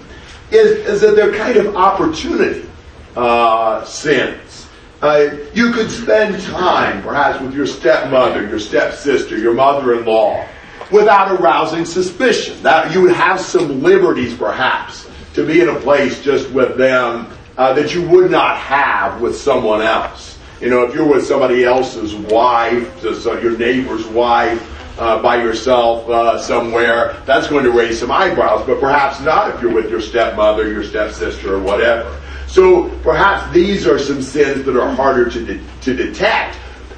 is, 0.52 0.72
is 0.88 1.02
that 1.02 1.16
they're 1.16 1.34
kind 1.34 1.58
of 1.58 1.76
opportunity 1.76 2.68
uh, 3.16 3.84
sins. 3.86 4.68
Uh, 5.02 5.36
you 5.54 5.72
could 5.72 5.90
spend 5.90 6.42
time, 6.44 7.02
perhaps, 7.02 7.42
with 7.42 7.56
your 7.56 7.66
stepmother, 7.66 8.48
your 8.48 8.60
stepsister, 8.60 9.38
your 9.38 9.54
mother-in-law, 9.54 10.48
without 10.92 11.40
arousing 11.40 11.86
suspicion. 11.86 12.62
That 12.62 12.94
you 12.94 13.02
would 13.02 13.14
have 13.14 13.40
some 13.40 13.82
liberties, 13.82 14.36
perhaps, 14.36 15.10
to 15.34 15.46
be 15.46 15.62
in 15.62 15.70
a 15.70 15.80
place 15.80 16.22
just 16.24 16.52
with 16.52 16.78
them 16.78 17.28
uh, 17.58 17.74
that 17.74 17.96
you 17.96 18.08
would 18.10 18.30
not 18.30 18.58
have 18.58 19.22
with 19.22 19.36
someone 19.36 19.82
else. 19.82 20.38
You 20.60 20.70
know, 20.70 20.84
if 20.84 20.94
you're 20.94 21.08
with 21.08 21.26
somebody 21.26 21.64
else's 21.64 22.14
wife, 22.14 23.02
your 23.04 23.58
neighbor's 23.58 24.06
wife, 24.08 24.81
uh, 24.98 25.22
by 25.22 25.42
yourself 25.42 26.08
uh, 26.10 26.38
somewhere, 26.40 27.22
that's 27.26 27.48
going 27.48 27.64
to 27.64 27.72
raise 27.72 28.00
some 28.00 28.12
eyebrows, 28.12 28.66
but 28.66 28.80
perhaps 28.80 29.20
not 29.22 29.54
if 29.54 29.62
you're 29.62 29.74
with 29.74 29.90
your 29.90 30.02
stepmother, 30.02 30.72
your 30.72 30.84
stepsister, 30.84 31.56
or 31.56 31.60
whatever. 31.60 32.20
So 32.48 32.90
perhaps 33.00 33.52
these 33.54 33.88
are 33.88 33.98
some 33.98 34.22
sins 34.22 34.66
that 34.66 34.78
are 34.78 34.94
harder 34.94 35.30
to, 35.30 35.46
de- 35.46 35.64
to 35.82 35.96
detect. 35.96 36.58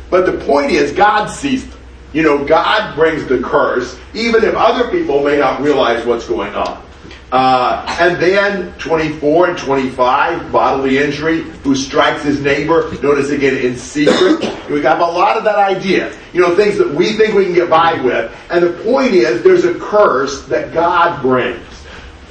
But 0.10 0.26
the 0.26 0.44
point 0.46 0.72
is, 0.72 0.92
God 0.92 1.28
sees 1.28 1.68
them. 1.70 1.80
You 2.14 2.22
know, 2.24 2.46
God 2.46 2.96
brings 2.96 3.26
the 3.26 3.42
curse, 3.42 3.98
even 4.14 4.44
if 4.44 4.54
other 4.56 4.92
people 4.92 5.24
may 5.24 5.38
not 5.38 5.62
realize 5.62 6.06
what's 6.06 6.28
going 6.28 6.54
on. 6.54 6.84
Uh, 7.32 7.84
and 8.00 8.22
then 8.22 8.72
24 8.77 9.50
and 9.50 9.58
25, 9.58 10.51
bodily 10.51 11.00
injury, 11.00 11.41
who 11.41 11.75
strikes 11.75 12.22
his 12.22 12.39
neighbor. 12.41 12.91
Notice 13.01 13.32
again, 13.32 13.58
in 13.58 13.75
secret. 13.75 14.50
We 14.70 14.82
have 14.84 15.01
a 15.01 15.05
lot 15.05 15.36
of 15.36 15.43
that 15.43 15.58
idea. 15.58 16.17
You 16.32 16.41
know, 16.41 16.55
things 16.55 16.77
that 16.77 16.89
we 16.89 17.13
think 17.13 17.36
we 17.36 17.43
can 17.43 17.53
get 17.53 17.70
by 17.70 18.00
with. 18.01 18.34
And 18.50 18.63
the 18.63 18.72
point 18.84 19.13
is, 19.13 19.43
there's 19.43 19.65
a 19.65 19.77
curse 19.77 20.46
that 20.46 20.74
God 20.74 21.22
brings. 21.22 21.62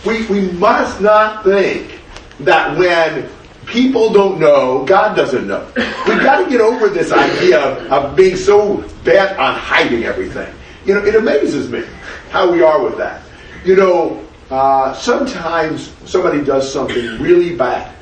We, 0.06 0.26
we 0.26 0.50
must 0.52 1.00
not 1.00 1.44
think 1.44 2.00
that 2.40 2.76
when 2.78 3.28
people 3.66 4.12
don't 4.12 4.40
know, 4.40 4.84
God 4.84 5.14
doesn't 5.14 5.46
know. 5.46 5.66
We've 5.76 6.22
got 6.22 6.42
to 6.44 6.50
get 6.50 6.60
over 6.60 6.88
this 6.88 7.12
idea 7.12 7.60
of, 7.60 7.92
of 7.92 8.16
being 8.16 8.36
so 8.36 8.78
bent 9.04 9.38
on 9.38 9.54
hiding 9.54 10.04
everything. 10.04 10.52
You 10.84 10.94
know, 10.94 11.04
it 11.04 11.14
amazes 11.14 11.70
me 11.70 11.84
how 12.30 12.50
we 12.50 12.62
are 12.62 12.82
with 12.82 12.96
that. 12.98 13.22
You 13.64 13.76
know, 13.76 14.26
uh, 14.50 14.94
sometimes 14.94 15.92
somebody 16.04 16.44
does 16.44 16.70
something 16.70 17.20
really 17.20 17.56
bad. 17.56 17.94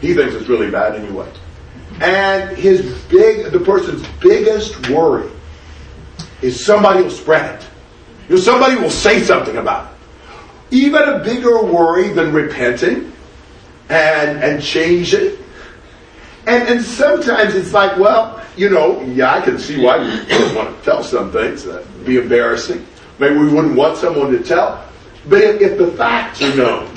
He 0.00 0.14
thinks 0.14 0.34
it's 0.34 0.48
really 0.48 0.70
bad 0.70 0.94
anyway. 0.94 1.30
And 2.00 2.56
his 2.56 2.82
big, 3.04 3.50
the 3.52 3.60
person's 3.60 4.06
biggest 4.20 4.90
worry 4.90 5.30
is 6.42 6.64
somebody 6.64 7.02
will 7.02 7.10
spread 7.10 7.60
it. 7.60 7.66
You 8.28 8.36
know, 8.36 8.40
somebody 8.40 8.76
will 8.76 8.90
say 8.90 9.22
something 9.22 9.56
about 9.56 9.92
it. 9.92 10.76
Even 10.76 11.02
a 11.02 11.18
bigger 11.20 11.62
worry 11.62 12.08
than 12.08 12.32
repenting 12.32 13.12
and, 13.88 14.42
and 14.42 14.62
changing. 14.62 15.38
And, 16.46 16.68
and 16.68 16.82
sometimes 16.82 17.54
it's 17.54 17.72
like, 17.72 17.96
well, 17.96 18.42
you 18.56 18.68
know, 18.70 19.00
yeah, 19.02 19.34
I 19.34 19.40
can 19.40 19.58
see 19.58 19.82
why 19.82 19.96
you 19.98 20.56
want 20.56 20.76
to 20.76 20.84
tell 20.84 21.02
some 21.02 21.32
things 21.32 21.64
that 21.64 21.84
be 22.04 22.18
embarrassing. 22.18 22.86
Maybe 23.18 23.36
we 23.36 23.52
wouldn't 23.52 23.76
want 23.76 23.96
someone 23.96 24.32
to 24.32 24.42
tell. 24.42 24.84
But 25.28 25.40
if, 25.40 25.60
if 25.60 25.78
the 25.78 25.92
facts 25.92 26.42
are 26.42 26.54
known, 26.54 26.92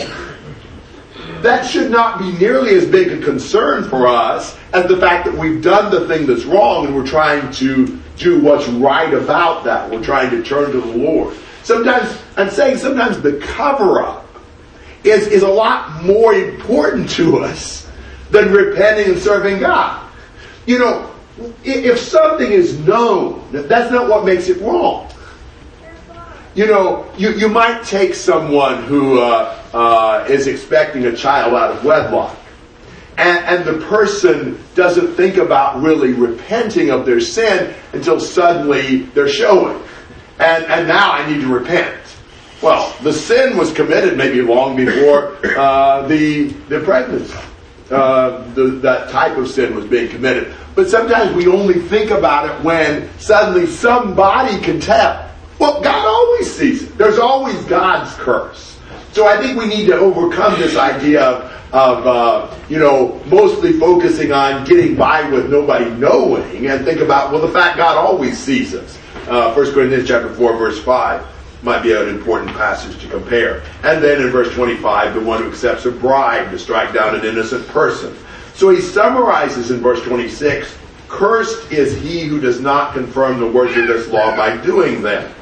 that 1.41 1.65
should 1.65 1.91
not 1.91 2.19
be 2.19 2.31
nearly 2.33 2.75
as 2.75 2.85
big 2.85 3.11
a 3.11 3.23
concern 3.23 3.87
for 3.89 4.07
us 4.07 4.57
as 4.73 4.87
the 4.87 4.97
fact 4.97 5.25
that 5.25 5.37
we've 5.37 5.61
done 5.61 5.91
the 5.91 6.07
thing 6.07 6.25
that's 6.25 6.45
wrong 6.45 6.85
and 6.85 6.95
we're 6.95 7.07
trying 7.07 7.51
to 7.53 7.99
do 8.17 8.41
what's 8.41 8.67
right 8.67 9.13
about 9.13 9.63
that. 9.63 9.89
We're 9.89 10.03
trying 10.03 10.31
to 10.31 10.43
turn 10.43 10.71
to 10.71 10.81
the 10.81 10.97
Lord. 10.97 11.37
Sometimes, 11.63 12.19
I'm 12.35 12.49
saying 12.49 12.77
sometimes 12.77 13.21
the 13.21 13.37
cover 13.37 14.01
up 14.01 14.25
is, 15.03 15.27
is 15.27 15.43
a 15.43 15.47
lot 15.47 16.03
more 16.03 16.33
important 16.33 17.09
to 17.11 17.39
us 17.39 17.89
than 18.31 18.51
repenting 18.51 19.13
and 19.13 19.21
serving 19.21 19.59
God. 19.59 20.09
You 20.65 20.79
know, 20.79 21.11
if 21.63 21.99
something 21.99 22.51
is 22.51 22.79
known, 22.79 23.47
that's 23.51 23.91
not 23.91 24.09
what 24.09 24.25
makes 24.25 24.49
it 24.49 24.59
wrong 24.61 25.07
you 26.57 26.65
know, 26.65 27.05
you, 27.15 27.33
you 27.33 27.47
might 27.47 27.83
take 27.83 28.15
someone 28.15 28.83
who 28.85 29.21
uh, 29.21 29.61
uh, 29.73 30.25
is 30.27 30.47
expecting 30.47 31.05
a 31.05 31.15
child 31.15 31.53
out 31.53 31.77
of 31.77 31.85
wedlock, 31.85 32.35
and, 33.15 33.45
and 33.45 33.63
the 33.63 33.85
person 33.85 34.59
doesn't 34.73 35.13
think 35.13 35.37
about 35.37 35.83
really 35.83 36.13
repenting 36.13 36.89
of 36.89 37.05
their 37.05 37.19
sin 37.21 37.75
until 37.93 38.19
suddenly 38.19 39.03
they're 39.13 39.29
showing. 39.29 39.79
And, 40.39 40.65
and 40.65 40.87
now 40.87 41.11
I 41.11 41.29
need 41.29 41.41
to 41.41 41.47
repent. 41.47 41.95
Well, 42.59 42.91
the 43.03 43.13
sin 43.13 43.55
was 43.55 43.71
committed 43.71 44.17
maybe 44.17 44.41
long 44.41 44.75
before 44.75 45.37
uh, 45.55 46.07
the, 46.07 46.47
the 46.69 46.79
pregnancy. 46.79 47.37
Uh, 47.91 48.51
the, 48.53 48.63
that 48.81 49.09
type 49.11 49.37
of 49.37 49.47
sin 49.47 49.75
was 49.75 49.85
being 49.85 50.09
committed. 50.09 50.53
But 50.73 50.89
sometimes 50.89 51.35
we 51.35 51.47
only 51.47 51.79
think 51.81 52.09
about 52.09 52.49
it 52.49 52.65
when 52.65 53.09
suddenly 53.19 53.67
somebody 53.67 54.59
can 54.59 54.79
tell. 54.79 55.27
Well, 55.59 55.81
God 55.81 56.06
always 56.27 56.53
sees. 56.53 56.93
There's 56.95 57.19
always 57.19 57.55
God's 57.65 58.13
curse. 58.15 58.77
So 59.13 59.25
I 59.25 59.41
think 59.41 59.57
we 59.57 59.67
need 59.67 59.87
to 59.87 59.95
overcome 59.95 60.59
this 60.59 60.75
idea 60.75 61.23
of, 61.23 61.73
of 61.73 62.07
uh, 62.07 62.55
you 62.69 62.77
know, 62.77 63.21
mostly 63.25 63.73
focusing 63.79 64.31
on 64.31 64.65
getting 64.65 64.95
by 64.95 65.27
with 65.29 65.49
nobody 65.49 65.89
knowing 65.91 66.67
and 66.67 66.85
think 66.85 66.99
about, 66.99 67.31
well, 67.31 67.41
the 67.41 67.51
fact 67.51 67.77
God 67.77 67.97
always 67.97 68.37
sees 68.37 68.75
us. 68.75 68.97
Uh, 69.27 69.53
1 69.53 69.73
Corinthians 69.73 70.07
chapter 70.07 70.33
4, 70.33 70.57
verse 70.57 70.83
5 70.83 71.25
might 71.63 71.81
be 71.81 71.93
an 71.93 72.07
important 72.09 72.51
passage 72.51 73.01
to 73.01 73.07
compare. 73.07 73.63
And 73.83 74.03
then 74.03 74.21
in 74.21 74.29
verse 74.29 74.53
25, 74.53 75.15
the 75.15 75.21
one 75.21 75.41
who 75.41 75.49
accepts 75.49 75.85
a 75.85 75.91
bribe 75.91 76.51
to 76.51 76.59
strike 76.59 76.93
down 76.93 77.15
an 77.15 77.25
innocent 77.25 77.67
person. 77.69 78.15
So 78.53 78.69
he 78.69 78.81
summarizes 78.81 79.71
in 79.71 79.79
verse 79.79 80.01
26, 80.03 80.77
Cursed 81.07 81.71
is 81.71 81.99
he 82.01 82.25
who 82.25 82.39
does 82.39 82.59
not 82.59 82.93
confirm 82.93 83.39
the 83.39 83.47
words 83.47 83.75
of 83.77 83.87
this 83.87 84.07
law 84.09 84.35
by 84.35 84.57
doing 84.57 85.01
them 85.01 85.33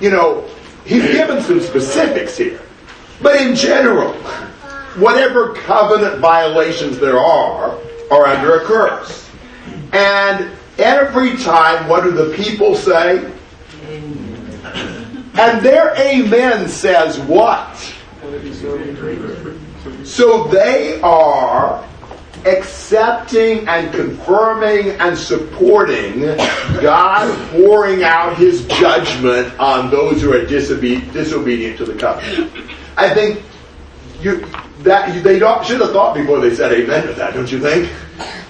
you 0.00 0.10
know, 0.10 0.48
he's 0.84 1.02
given 1.02 1.42
some 1.42 1.60
specifics 1.60 2.36
here. 2.36 2.60
But 3.22 3.40
in 3.40 3.54
general, 3.54 4.12
whatever 4.96 5.54
covenant 5.54 6.20
violations 6.20 6.98
there 6.98 7.18
are, 7.18 7.78
are 8.10 8.26
under 8.26 8.56
a 8.56 8.64
curse. 8.64 9.28
And 9.92 10.50
every 10.78 11.36
time, 11.38 11.88
what 11.88 12.04
do 12.04 12.10
the 12.10 12.34
people 12.36 12.74
say? 12.74 13.32
And 15.38 15.64
their 15.64 15.94
amen 15.96 16.68
says 16.68 17.18
what? 17.20 17.76
So 20.04 20.48
they 20.48 21.00
are 21.02 21.86
accepting 22.46 23.66
and 23.68 23.92
confirming 23.92 24.90
and 25.00 25.18
supporting 25.18 26.20
God 26.80 27.50
pouring 27.50 28.04
out 28.04 28.36
his 28.36 28.66
judgment 28.66 29.58
on 29.58 29.90
those 29.90 30.22
who 30.22 30.32
are 30.32 30.44
disobe- 30.44 31.12
disobedient 31.12 31.78
to 31.78 31.84
the 31.84 31.94
covenant. 31.94 32.52
I 32.96 33.12
think 33.12 33.42
you, 34.20 34.46
that 34.80 35.22
they 35.22 35.38
should 35.38 35.80
have 35.80 35.92
thought 35.92 36.14
before 36.14 36.40
they 36.40 36.54
said 36.54 36.72
amen 36.72 37.06
to 37.06 37.12
that, 37.14 37.34
don't 37.34 37.50
you 37.50 37.60
think? 37.60 37.92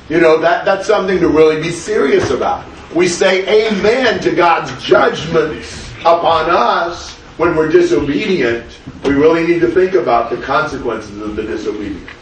You 0.09 0.21
know, 0.21 0.39
that, 0.41 0.65
that's 0.65 0.87
something 0.87 1.19
to 1.19 1.29
really 1.29 1.61
be 1.61 1.71
serious 1.71 2.31
about. 2.31 2.65
We 2.95 3.09
say 3.09 3.69
amen 3.69 4.21
to 4.21 4.35
God's 4.35 4.71
judgment 4.83 5.65
upon 6.01 6.49
us 6.49 7.15
when 7.37 7.57
we're 7.57 7.69
disobedient. 7.69 8.79
We 9.05 9.15
really 9.15 9.47
need 9.47 9.61
to 9.61 9.69
think 9.69 9.95
about 9.95 10.31
the 10.31 10.37
consequences 10.39 11.21
of 11.21 11.37
the 11.37 11.43
disobedience. 11.43 12.16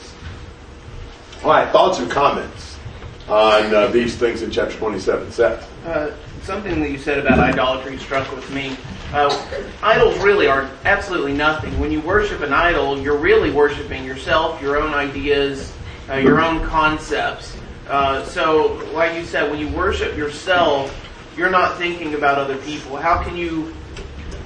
All 1.45 1.51
right, 1.51 1.71
thoughts 1.71 2.01
or 2.01 2.07
comments 2.07 2.79
on 3.29 3.75
uh, 3.75 3.89
these 3.89 4.17
things 4.17 4.41
in 4.41 4.51
chapter 4.51 4.79
27, 4.79 5.31
Seth? 5.31 5.87
Uh, 5.87 6.15
something 6.43 6.81
that 6.81 6.91
you 6.91 6.97
said 6.97 7.19
about 7.19 7.39
idolatry 7.39 7.99
struck 7.99 8.35
with 8.35 8.51
me. 8.51 8.79
Uh, 9.13 9.29
idols 9.83 10.17
really 10.21 10.47
are 10.47 10.71
absolutely 10.87 11.35
nothing. 11.35 11.79
When 11.79 11.93
you 11.93 12.01
worship 12.01 12.41
an 12.41 12.55
idol, 12.55 12.99
you're 12.99 13.19
really 13.19 13.51
worshiping 13.51 14.07
yourself, 14.07 14.63
your 14.63 14.81
own 14.81 14.95
ideas, 14.95 15.71
uh, 16.09 16.15
your 16.15 16.41
own 16.41 16.67
concepts. 16.67 17.55
Uh, 17.91 18.25
so, 18.25 18.83
like 18.95 19.15
you 19.15 19.27
said, 19.27 19.51
when 19.51 19.61
you 19.61 19.69
worship 19.69 20.17
yourself, 20.17 20.99
you're 21.37 21.51
not 21.51 21.77
thinking 21.77 22.15
about 22.15 22.39
other 22.39 22.57
people. 22.57 22.97
How 22.97 23.23
can 23.23 23.37
you 23.37 23.75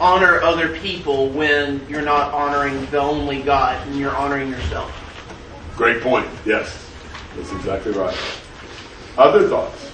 honor 0.00 0.42
other 0.42 0.76
people 0.78 1.28
when 1.28 1.80
you're 1.88 2.02
not 2.02 2.34
honoring 2.34 2.87
the 2.87 2.98
only 2.98 3.40
God 3.40 3.87
and 3.87 4.00
you're 4.00 4.16
honoring 4.16 4.50
yourself? 4.50 4.92
Great 5.76 6.02
point. 6.02 6.26
Yes. 6.44 6.87
That's 7.36 7.52
exactly 7.52 7.92
right. 7.92 8.16
Other 9.16 9.48
thoughts? 9.48 9.90